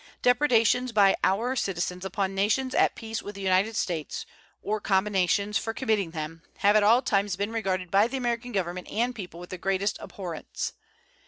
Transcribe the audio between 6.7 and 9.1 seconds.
at all times been regarded by the American Government